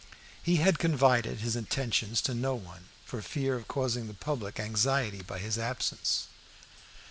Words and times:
He 0.41 0.55
had 0.55 0.79
confided 0.79 1.37
his 1.41 1.55
intentions 1.55 2.21
to 2.21 2.33
no 2.33 2.55
one, 2.55 2.85
for 3.05 3.21
fear 3.21 3.55
of 3.55 3.67
causing 3.67 4.07
the 4.07 4.15
public 4.15 4.59
anxiety 4.59 5.21
by 5.21 5.37
his 5.37 5.59
absence. 5.59 6.25